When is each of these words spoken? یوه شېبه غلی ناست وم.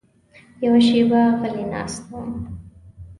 یوه 0.63 0.79
شېبه 0.87 1.21
غلی 1.39 1.65
ناست 1.71 2.03
وم. 2.11 2.29